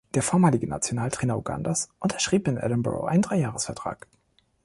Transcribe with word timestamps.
Der 0.15 0.23
vormalige 0.23 0.65
Nationaltrainer 0.67 1.37
Ugandas 1.37 1.89
unterschrieb 1.99 2.47
in 2.47 2.57
Edinburgh 2.57 3.05
einen 3.05 3.21
Dreijahresvertrag. 3.21 4.07